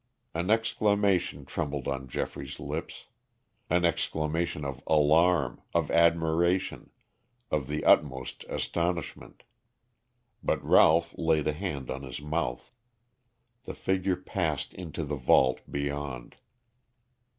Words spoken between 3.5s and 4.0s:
an